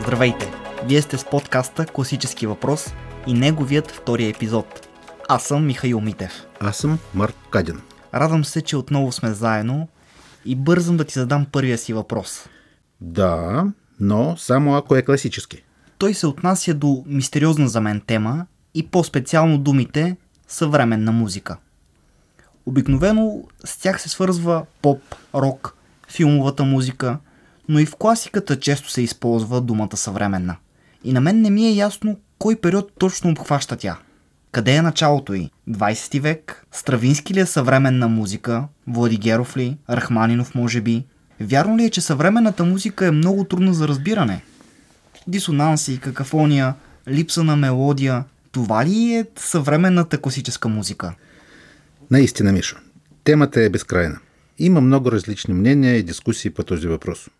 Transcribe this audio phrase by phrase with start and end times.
[0.00, 0.52] Здравейте!
[0.84, 2.94] Вие сте с подкаста Класически въпрос
[3.26, 4.88] и неговият втория епизод.
[5.28, 6.46] Аз съм Михаил Митев.
[6.60, 7.80] Аз съм Марк Каден.
[8.14, 9.88] Радвам се, че отново сме заедно
[10.44, 12.48] и бързам да ти задам първия си въпрос.
[13.00, 13.66] Да,
[14.00, 15.64] но само ако е класически.
[15.98, 20.16] Той се отнася до мистериозна за мен тема и по-специално думите
[20.52, 21.56] съвременна музика.
[22.66, 25.02] Обикновено с тях се свързва поп,
[25.34, 25.76] рок,
[26.08, 27.18] филмовата музика,
[27.68, 30.56] но и в класиката често се използва думата съвременна.
[31.04, 33.98] И на мен не ми е ясно кой период точно обхваща тя.
[34.52, 35.50] Къде е началото й?
[35.70, 36.66] 20 век?
[36.72, 38.64] Стравински ли е съвременна музика?
[38.86, 39.76] Владигеров ли?
[39.90, 41.04] Рахманинов може би?
[41.40, 44.42] Вярно ли е, че съвременната музика е много трудна за разбиране?
[45.26, 46.74] Дисонанси, какафония,
[47.08, 48.24] липса на мелодия.
[48.52, 51.14] Това ли е съвременната класическа музика?
[52.10, 52.76] Наистина, Мишо.
[53.24, 54.18] Темата е безкрайна.
[54.58, 57.30] Има много различни мнения и дискусии по този въпрос.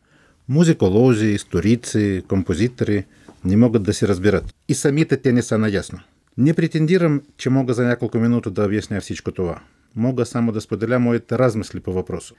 [0.49, 3.05] Музиколози, историци, композитори
[3.45, 4.55] не могат да се разбират.
[4.69, 6.01] И самите те не са наясно.
[6.39, 9.61] Не претендирам, че мога за няколко минути да обясня всичко това.
[9.97, 12.35] Мога само да споделя моите размисли по въпроса.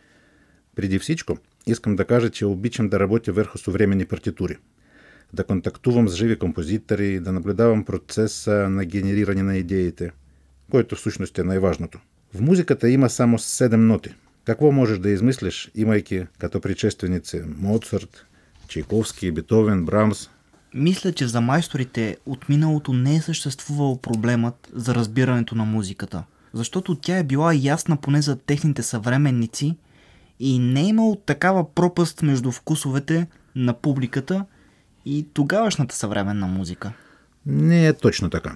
[0.75, 4.57] Преди всичко, искам да кажа, че обичам да работя върху съвременни партитури.
[5.33, 10.11] Да контактувам с живи композитори, да наблюдавам процеса на генериране на идеите,
[10.71, 11.99] който всъщност е най-важното.
[12.33, 14.15] В музиката има само 7 ноти.
[14.45, 18.25] Какво можеш да измислиш, имайки като предшественици Моцарт,
[18.67, 20.29] Чайковски, Бетовен, Брамс,
[20.73, 26.23] мисля, че за майсторите от миналото не е съществувал проблемът за разбирането на музиката,
[26.53, 29.77] защото тя е била ясна поне за техните съвременници
[30.39, 34.45] и не е имало такава пропаст между вкусовете на публиката
[35.05, 36.93] и тогавашната съвременна музика.
[37.45, 38.55] Не е точно така.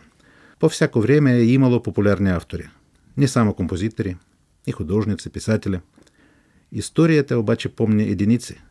[0.60, 2.70] По всяко време е имало популярни автори.
[3.18, 4.16] Не само композитори,
[4.68, 5.80] и художници, писатели.
[6.72, 8.62] Историята обаче помни единици,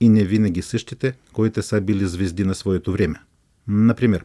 [0.00, 3.20] и не винаги същите, които са били звезди на своето време.
[3.68, 4.24] Например,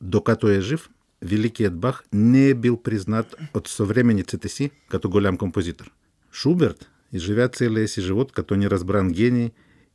[0.00, 0.88] докато е жив,
[1.22, 5.92] Великият Бах не е бил признат от съвременниците си като голям композитор.
[6.32, 9.50] Шуберт изживя целия си живот като неразбран гений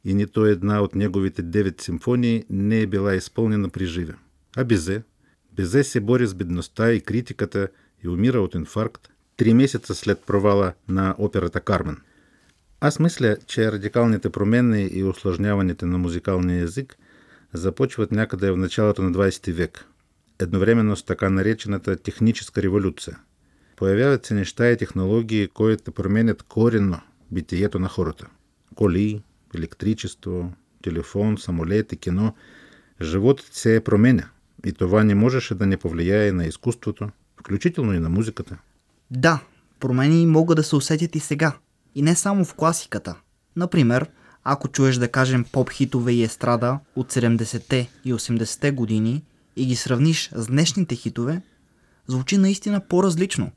[0.05, 4.13] и нито една от неговите девет симфонии не е била изпълнена при живе.
[4.57, 5.03] А Безе?
[5.53, 7.67] Безе се бори с бедността и критиката
[8.03, 11.97] и умира от инфаркт три месеца след провала на операта Кармен–
[12.83, 16.97] аз мисля, че радикалните промени и осложняването на музикалния език
[17.53, 19.85] започват някъде в началото на 20 век,
[20.39, 23.19] едновременно с така наречената техническа революция.
[23.75, 27.01] Появяват се неща и технологии, които променят коренно
[27.31, 28.27] битието на хората.
[28.75, 29.21] Коли,
[29.55, 30.51] електричество,
[30.81, 32.35] телефон, самолети, кино.
[33.01, 34.29] Животът се е променя
[34.65, 38.57] и това не можеше да не повлияе на изкуството, включително и на музиката.
[39.11, 39.39] Да,
[39.79, 41.57] промени могат да се усетят и сега–
[41.95, 43.15] и не само в класиката.
[43.55, 44.09] Например,
[44.43, 49.23] ако чуеш да кажем поп-хитове и естрада от 70-те и 80-те години
[49.55, 51.41] и ги сравниш с днешните хитове,
[52.07, 53.51] звучи наистина по-различно.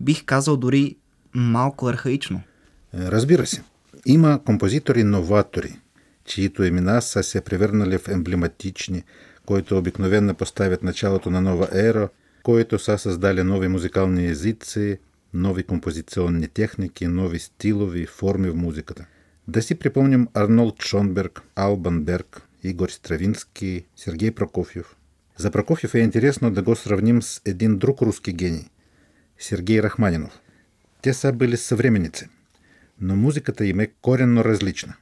[0.00, 0.96] Бих казал дори
[1.34, 2.42] малко архаично.
[2.94, 3.62] Разбира се.
[4.06, 5.80] Има композитори-новатори,
[6.24, 9.02] чието имена са се превърнали в емблематични,
[9.46, 12.08] които обикновенно поставят началото на нова ера,
[12.42, 14.98] които са създали нови музикални езици,
[15.34, 19.06] нови композиционни техники, нови стилови форми в музиката.
[19.48, 24.96] Да си припомним Арнолд Шонберг, Албан Берг, Игор Стравински, Сергей Прокофьев.
[25.36, 28.64] За Прокофьев е интересно да го сравним с един друг руски гений–
[29.38, 30.40] Сергей Рахманинов.
[31.02, 32.28] Те са били съвременници,
[33.00, 34.94] но музиката им е коренно различна.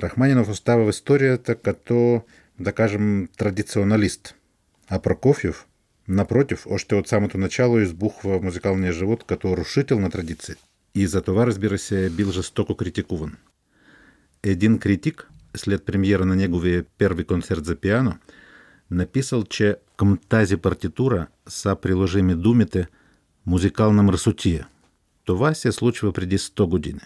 [0.00, 2.22] Рахманинов остава в историята като,
[2.60, 4.34] да кажем, традиционалист,
[4.88, 5.66] а Прокофьев
[6.10, 10.56] Напротив, още от самото начало избухва музикалния живот като рушител на традиция.
[10.94, 13.36] И за това, разбира се, бил жестоко критикуван.
[14.42, 18.14] Един критик, след премиера на неговия първи концерт за пиано,
[18.90, 22.86] написал, че към тази партитура са приложими думите
[23.46, 24.68] музикална мръсотия.
[25.24, 27.00] Това се случва преди 100 години.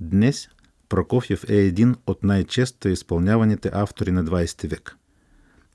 [0.00, 0.48] Днес
[0.88, 4.96] Прокофьев е един от най-често изпълняваните автори на 20 век.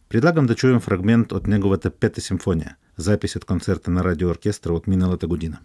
[0.10, 5.28] Предлагам да чуем фрагмент от неговата пета симфония, запис от концерта на радиооркестра от миналата
[5.28, 5.60] година.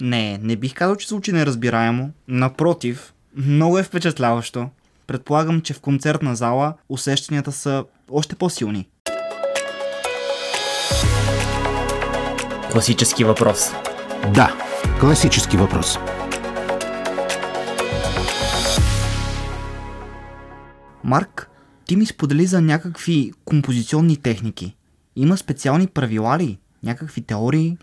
[0.00, 2.10] Не, не бих казал, че звучи неразбираемо.
[2.28, 4.68] Напротив, много е впечатляващо.
[5.06, 8.88] Предполагам, че в концертна зала усещанията са още по-силни.
[12.72, 13.70] Класически въпрос.
[14.34, 14.54] Да,
[15.00, 15.98] класически въпрос.
[21.04, 21.50] Марк,
[21.86, 24.76] ти ми сподели за някакви композиционни техники.
[25.16, 26.58] Има специални правила ли?
[26.82, 27.76] Някакви теории?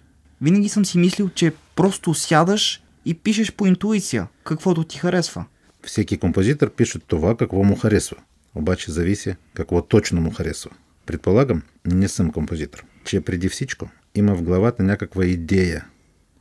[0.45, 5.45] Винаги съм си мислил, че просто сядаш и пишеш по интуиция, каквото ти харесва.
[5.83, 8.17] Всеки композитор пише това, какво му харесва.
[8.55, 10.71] Обаче зависи какво точно му харесва.
[11.05, 15.85] Предполагам, не съм композитор, че преди всичко има в главата някаква идея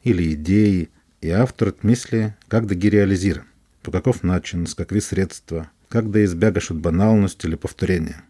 [0.04, 0.88] или идеи
[1.22, 3.42] и авторът мисли как да ги реализира.
[3.82, 8.22] По какъв начин, с какви средства, как да избягаш от баналност или повторения.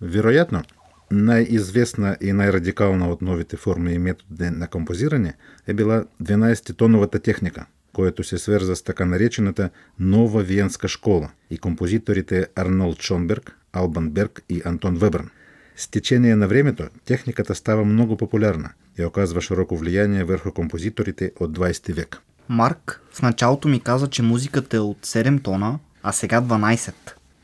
[0.00, 0.62] Вероятно,
[1.10, 5.34] най-известна и най-радикална от новите форми и методи на композиране
[5.66, 9.70] е била 12-тоновата техника, която се свърза с така наречената
[10.00, 15.30] нова виенска школа и композиторите Арнолд Шонберг, Албан Берг и Антон Вебърн.
[15.76, 21.58] С течение на времето техниката става много популярна и оказва широко влияние върху композиторите от
[21.58, 22.18] 20 век.
[22.48, 26.92] Марк в началото ми каза, че музиката е от 7 тона, а сега 12.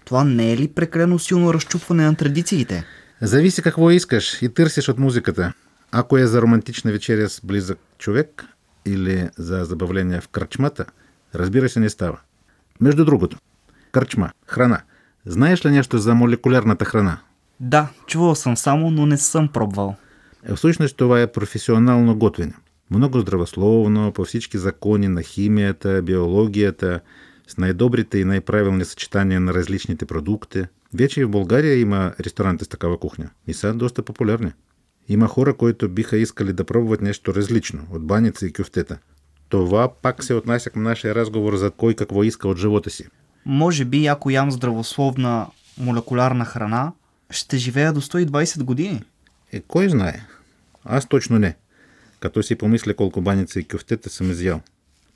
[0.04, 2.84] Това не е ли прекалено силно разчупване на традициите?
[3.20, 5.52] Зависи какво искаш и търсиш от музиката.
[5.92, 8.44] Ако е за романтична вечеря с близък човек
[8.86, 10.84] или за забавление в кръчмата,
[11.34, 12.18] разбира се не става.
[12.80, 13.38] Между другото,
[13.92, 14.80] кръчма, храна.
[15.26, 17.18] Знаеш ли нещо за молекулярната храна?
[17.60, 19.96] Да, чувал съм само, но не съм пробвал.
[20.48, 22.54] Е, в същност това е професионално готвене.
[22.90, 27.00] Много здравословно, по всички закони на химията, биологията,
[27.48, 30.64] с най-добрите и най-правилни съчетания на различните продукти.
[30.98, 34.52] Вече и в България има ресторанти с такава кухня и са доста популярни.
[35.08, 38.98] Има хора, които биха искали да пробват нещо различно от баница и кюфтета.
[39.48, 43.04] Това пак се отнася към нашия разговор за кой какво иска от живота си.
[43.44, 45.46] Може би, ако ям здравословна
[45.78, 46.92] молекулярна храна,
[47.30, 49.02] ще живея до 120 години.
[49.52, 50.26] Е, кой знае?
[50.84, 51.56] Аз точно не.
[52.20, 54.60] Като си помисля колко баница и кюфтета съм изял.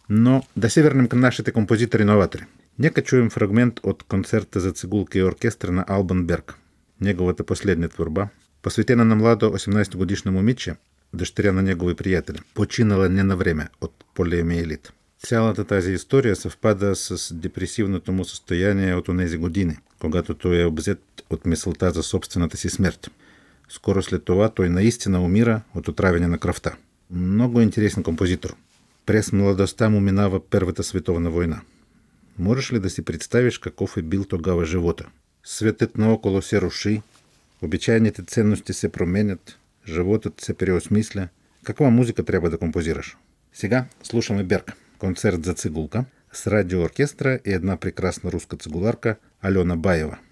[0.08, 2.44] Но да се върнем към нашите композитори-новатори.
[2.80, 6.54] Нека чуем фрагмент от концерта за цигулка и оркестра на Албан Берг.
[7.00, 8.28] Неговата последня творба,
[8.62, 10.74] посветена на младо 18-годишно момиче,
[11.14, 14.92] дъщеря на негови приятели, починала не на време от полиомиелит.
[15.18, 21.02] Цялата тази история съвпада с депресивното му състояние от тези години, когато той е обзет
[21.30, 23.10] от мисълта за собствената си смърт.
[23.68, 26.76] Скоро след това той наистина умира от отравяне на кръвта.
[27.10, 28.54] Много интересен композитор.
[29.06, 31.60] През младостта му минава Първата световна война.
[32.40, 35.06] Можеш ли да си представиш какъв е бил тогава живота?
[35.44, 37.02] Светът наоколо се руши,
[37.62, 41.28] обичайните ценности се променят, животът се преосмисля.
[41.64, 43.16] Каква музика трябва да композираш?
[43.52, 50.18] Сега слушаме Берг, концерт за цигулка, с радиооркестра и една прекрасна руска цигуларка Алена Баева–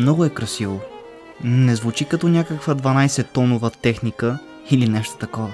[0.00, 0.80] Много е красиво.
[1.44, 4.38] Не звучи като някаква 12-тонова техника
[4.70, 5.52] или нещо такова.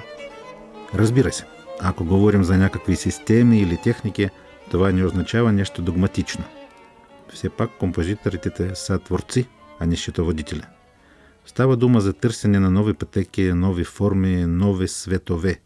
[0.95, 1.45] Разбира се,
[1.81, 4.29] ако говорим за някакви системи или техники,
[4.71, 6.45] това не означава нещо догматично.
[7.33, 9.49] Все пак композиторите са творци,
[9.81, 10.63] а не счетоводители.
[11.47, 15.61] Става дума за търсене на нови пътеки, нови форми, нови светове.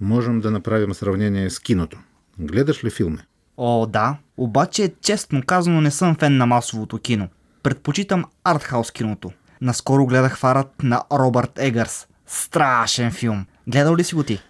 [0.00, 1.98] Можем да направим сравнение с киното.
[2.38, 3.18] Гледаш ли филми?
[3.56, 4.16] О, да.
[4.36, 7.28] Обаче, честно казано, не съм фен на масовото кино.
[7.64, 9.32] Предпочитам артхаус киното.
[9.60, 12.06] Наскоро гледах фарът на Робърт Егърс.
[12.26, 13.46] Страшен филм.
[13.66, 14.40] Гледал ли си го ти?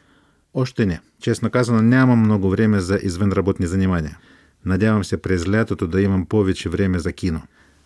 [0.55, 1.01] Още не.
[1.23, 4.19] Честно казано, нямам много време за извънработни занимания.
[4.65, 7.43] Надявам се през лятото да имам повече време за кино.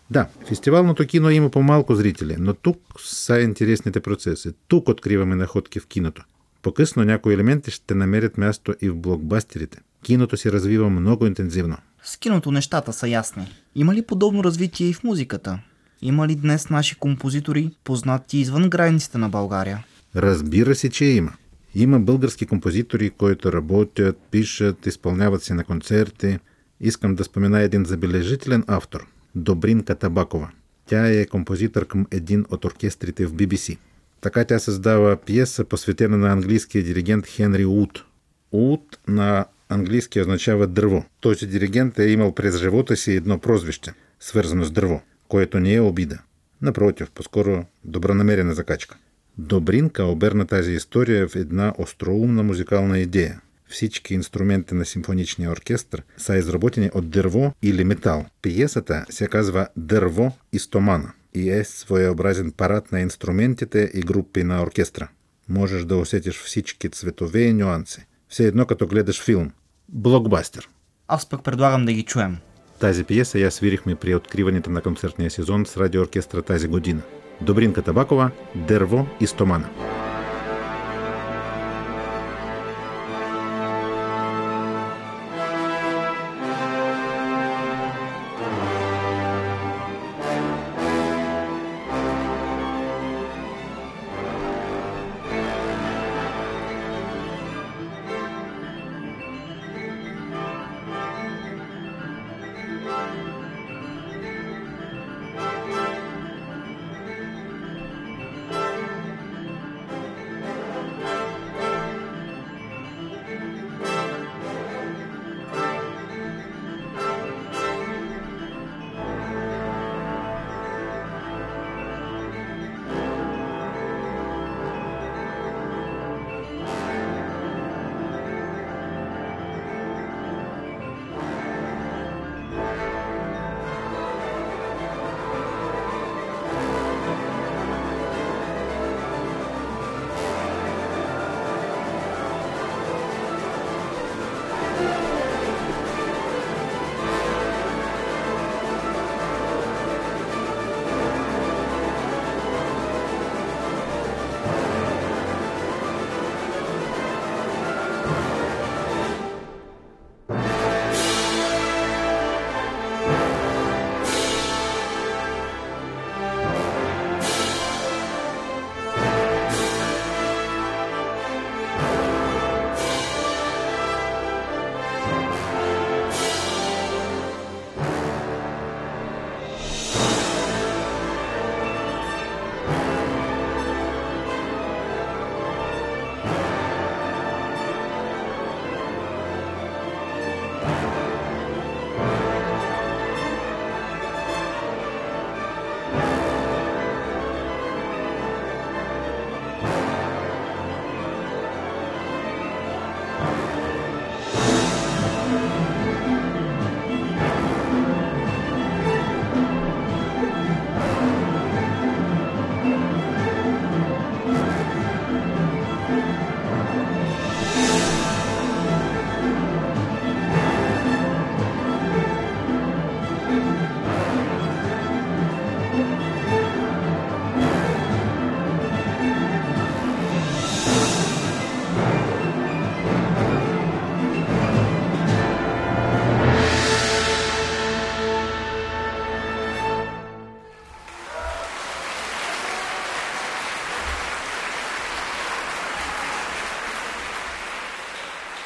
[0.09, 4.51] Да, фестивалното кино има по-малко зрители, но тук са интересните процеси.
[4.67, 6.23] Тук откриваме находки в киното.
[6.61, 9.77] По-късно някои елементи ще намерят място и в блокбастерите.
[10.03, 11.77] Киното се развива много интензивно.
[12.03, 13.47] С киното нещата са ясни.
[13.75, 15.59] Има ли подобно развитие и в музиката?
[16.01, 19.85] Има ли днес наши композитори познати извън границите на България?
[20.15, 21.33] Разбира се, че има.
[21.75, 26.39] Има български композитори, които работят, пишат, изпълняват се на концерти.
[26.81, 30.49] Искам да спомена един забележителен автор– Добринка Табакова.
[30.85, 33.77] Тя е композитор към един от оркестрите в BBC.
[34.21, 38.03] Така тя създава пиеса, посветена на английския диригент Хенри Уд.
[38.51, 41.05] Уд на английски означава дърво.
[41.19, 45.81] Този диригент е имал през живота си едно прозвище, свързано с дърво, което не е
[45.81, 46.19] обида.
[46.61, 48.97] Напротив, по-скоро добронамерена закачка.
[49.37, 53.41] Добринка оберна тази история в една остроумна музикална идея.
[53.69, 58.25] Всички инструменти на симфоничния оркестър са изработени от дърво или метал.
[58.41, 64.61] Пиесата се казва Дърво и стомана и е своеобразен парад на инструментите и групи на
[64.61, 65.07] оркестра.
[65.49, 68.05] Можеш да усетиш всички цветове и нюанси.
[68.29, 69.51] Все едно като гледаш филм.
[69.89, 70.69] Блокбастер.
[71.07, 72.37] Аз пък предлагам да ги чуем.
[72.79, 77.01] Тази пиеса я свирихме при откриването на концертния сезон с радиооркестра тази година.
[77.41, 79.69] Добринка Табакова, Дърво и Стомана.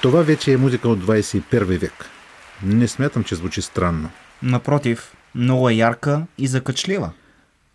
[0.04, 1.94] Това вече е музика от 21 век.
[2.64, 4.10] Не смятам, че звучи странно.
[4.44, 7.12] Напротив, Много е ярка и закачлива.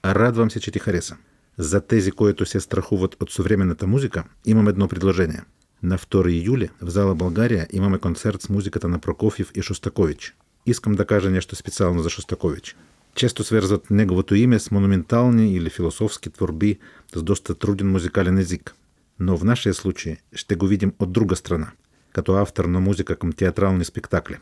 [0.05, 1.17] Радвам се, че ти хареса.
[1.59, 5.41] За тези, които се страхуват от съвременната музика, имам едно предложение.
[5.83, 10.35] На 2 юли в зала България имаме концерт с музиката на Прокофьев и Шостакович.
[10.67, 12.77] Искам да кажа нещо специално за Шостакович.
[13.15, 16.79] Често свързват неговото име с монументални или философски творби
[17.15, 18.75] с доста труден музикален език.
[19.21, 21.71] Но в нашия случай ще го видим от друга страна,
[22.19, 24.37] като автор на музика към театрални спектакли.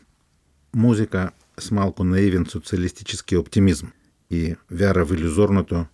[0.75, 3.87] Музика с малко наивен социалистически оптимизм
[4.31, 5.85] и вяра в иллюзорното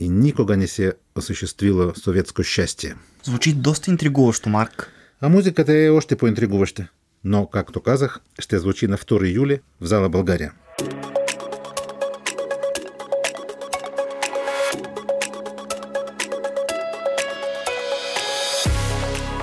[0.00, 2.94] и никога не се осъществила съветско щастие.
[3.24, 4.92] Звучи доста интригуващо, Марк.
[5.20, 6.88] А музиката е още по-интригуваща.
[7.24, 10.52] Но, както казах, ще звучи на 2 юли в зала България.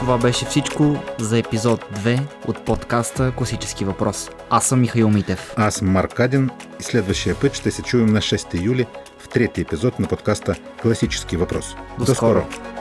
[0.09, 4.29] Това беше всичко за епизод 2 от подкаста Класически въпрос.
[4.49, 5.53] Аз съм Михаил Митев.
[5.57, 8.85] Аз съм Марк Кадин и следващия път ще се чуем на 6 юли
[9.19, 11.75] в третия епизод на подкаста Класически въпрос.
[11.99, 12.45] До, До скоро!
[12.51, 12.78] скоро.